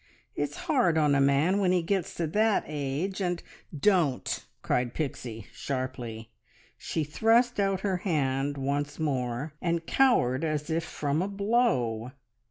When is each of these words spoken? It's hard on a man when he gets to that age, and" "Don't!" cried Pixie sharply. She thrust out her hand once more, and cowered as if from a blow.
It's 0.35 0.55
hard 0.65 0.97
on 0.97 1.13
a 1.13 1.21
man 1.21 1.59
when 1.59 1.71
he 1.71 1.83
gets 1.83 2.15
to 2.15 2.25
that 2.25 2.63
age, 2.65 3.21
and" 3.21 3.43
"Don't!" 3.91 4.43
cried 4.63 4.95
Pixie 4.95 5.45
sharply. 5.53 6.31
She 6.75 7.03
thrust 7.03 7.59
out 7.59 7.81
her 7.81 7.97
hand 7.97 8.57
once 8.57 8.97
more, 8.97 9.53
and 9.61 9.85
cowered 9.85 10.43
as 10.43 10.71
if 10.71 10.83
from 10.83 11.21
a 11.21 11.27
blow. 11.27 12.13